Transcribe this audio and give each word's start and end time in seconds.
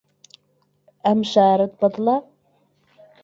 ئەم 1.09 1.19
شارەت 1.31 1.73
بەدڵە؟ 1.83 2.17